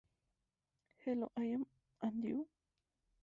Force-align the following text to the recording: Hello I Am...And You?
Hello 1.03 1.31
I 1.37 1.45
Am...And 1.53 2.23
You? 2.23 2.47